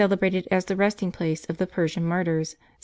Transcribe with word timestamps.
rtrb 0.01 0.09
w 0.09 0.17
brated 0.19 0.47
as 0.49 0.65
the 0.65 0.75
resting 0.75 1.11
place 1.11 1.45
of 1.45 1.59
the 1.59 1.67
Persian 1.67 2.03
martyrs, 2.03 2.53
SS. 2.53 2.57